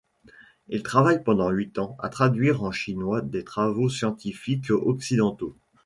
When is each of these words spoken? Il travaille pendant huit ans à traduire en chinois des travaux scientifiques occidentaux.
Il 0.69 0.81
travaille 0.81 1.23
pendant 1.23 1.51
huit 1.51 1.77
ans 1.77 1.95
à 1.99 2.09
traduire 2.09 2.63
en 2.63 2.71
chinois 2.71 3.21
des 3.21 3.43
travaux 3.43 3.87
scientifiques 3.87 4.71
occidentaux. 4.71 5.55